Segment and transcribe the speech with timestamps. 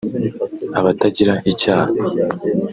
[0.79, 1.89] abatagira icyaha)